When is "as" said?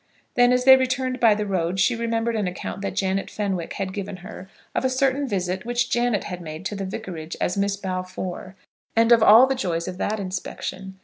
0.51-0.65, 7.39-7.55